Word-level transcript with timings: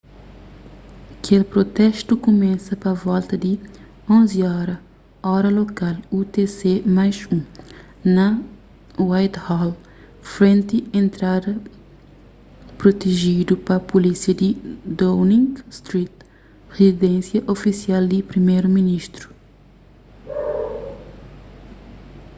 kel 1.25 1.43
protestu 1.53 2.13
kumesa 2.23 2.73
pa 2.83 2.91
volta 3.05 3.35
di 3.45 3.53
11:00 4.13 5.35
óra 5.35 5.49
lokal 5.59 5.95
utc+1 6.17 7.29
na 8.15 8.27
whitehall 9.09 9.71
frenti 10.33 10.77
entrada 11.01 11.51
protejidu 12.81 13.53
pa 13.67 13.75
pulísia 13.91 14.33
di 14.41 14.49
downing 14.99 15.49
street 15.77 16.15
rizidénsia 16.77 17.39
ofisial 17.55 18.03
di 18.13 18.19
priméru 18.31 18.67
ministru 18.79 19.27